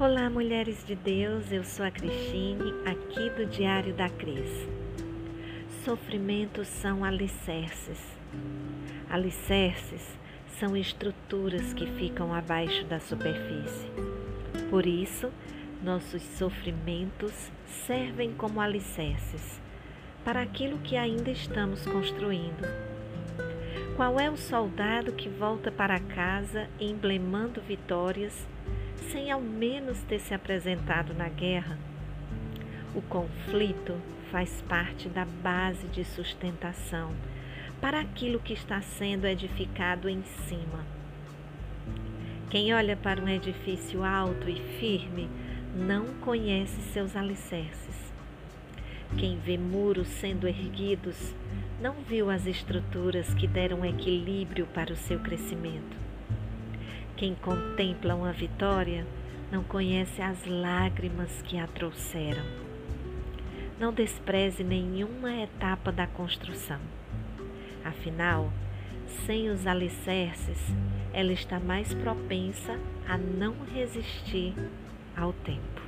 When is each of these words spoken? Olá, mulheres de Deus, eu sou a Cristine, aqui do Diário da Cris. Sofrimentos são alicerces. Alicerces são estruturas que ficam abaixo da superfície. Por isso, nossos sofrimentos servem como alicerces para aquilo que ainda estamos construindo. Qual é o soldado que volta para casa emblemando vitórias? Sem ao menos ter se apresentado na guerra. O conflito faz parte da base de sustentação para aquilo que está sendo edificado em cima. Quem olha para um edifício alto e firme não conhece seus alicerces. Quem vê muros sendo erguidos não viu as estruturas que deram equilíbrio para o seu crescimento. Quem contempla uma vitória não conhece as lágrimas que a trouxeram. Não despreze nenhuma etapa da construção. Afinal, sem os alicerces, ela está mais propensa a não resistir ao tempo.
Olá, 0.00 0.30
mulheres 0.30 0.84
de 0.86 0.94
Deus, 0.94 1.50
eu 1.50 1.64
sou 1.64 1.84
a 1.84 1.90
Cristine, 1.90 2.72
aqui 2.86 3.30
do 3.30 3.44
Diário 3.46 3.92
da 3.92 4.08
Cris. 4.08 4.68
Sofrimentos 5.84 6.68
são 6.68 7.02
alicerces. 7.02 7.98
Alicerces 9.10 10.16
são 10.56 10.76
estruturas 10.76 11.72
que 11.72 11.84
ficam 11.84 12.32
abaixo 12.32 12.84
da 12.84 13.00
superfície. 13.00 13.90
Por 14.70 14.86
isso, 14.86 15.32
nossos 15.82 16.22
sofrimentos 16.22 17.50
servem 17.66 18.32
como 18.34 18.60
alicerces 18.60 19.60
para 20.24 20.42
aquilo 20.42 20.78
que 20.78 20.96
ainda 20.96 21.32
estamos 21.32 21.84
construindo. 21.84 22.68
Qual 23.96 24.20
é 24.20 24.30
o 24.30 24.36
soldado 24.36 25.10
que 25.10 25.28
volta 25.28 25.72
para 25.72 25.98
casa 25.98 26.68
emblemando 26.78 27.60
vitórias? 27.60 28.46
Sem 29.12 29.30
ao 29.30 29.40
menos 29.40 30.02
ter 30.02 30.18
se 30.18 30.34
apresentado 30.34 31.14
na 31.14 31.28
guerra. 31.28 31.78
O 32.94 33.02
conflito 33.02 33.94
faz 34.30 34.62
parte 34.68 35.08
da 35.08 35.24
base 35.24 35.86
de 35.88 36.04
sustentação 36.04 37.12
para 37.80 38.00
aquilo 38.00 38.40
que 38.40 38.52
está 38.52 38.80
sendo 38.80 39.26
edificado 39.26 40.08
em 40.08 40.22
cima. 40.22 40.84
Quem 42.50 42.74
olha 42.74 42.96
para 42.96 43.22
um 43.22 43.28
edifício 43.28 44.02
alto 44.02 44.48
e 44.48 44.56
firme 44.78 45.28
não 45.74 46.06
conhece 46.20 46.80
seus 46.92 47.14
alicerces. 47.14 48.12
Quem 49.16 49.38
vê 49.38 49.56
muros 49.56 50.08
sendo 50.08 50.48
erguidos 50.48 51.34
não 51.80 51.94
viu 52.06 52.28
as 52.30 52.46
estruturas 52.46 53.32
que 53.34 53.46
deram 53.46 53.84
equilíbrio 53.84 54.66
para 54.66 54.92
o 54.92 54.96
seu 54.96 55.20
crescimento. 55.20 56.07
Quem 57.18 57.34
contempla 57.34 58.14
uma 58.14 58.32
vitória 58.32 59.04
não 59.50 59.64
conhece 59.64 60.22
as 60.22 60.46
lágrimas 60.46 61.42
que 61.42 61.58
a 61.58 61.66
trouxeram. 61.66 62.44
Não 63.76 63.92
despreze 63.92 64.62
nenhuma 64.62 65.34
etapa 65.34 65.90
da 65.90 66.06
construção. 66.06 66.78
Afinal, 67.84 68.52
sem 69.26 69.50
os 69.50 69.66
alicerces, 69.66 70.60
ela 71.12 71.32
está 71.32 71.58
mais 71.58 71.92
propensa 71.92 72.78
a 73.08 73.18
não 73.18 73.64
resistir 73.74 74.54
ao 75.16 75.32
tempo. 75.32 75.87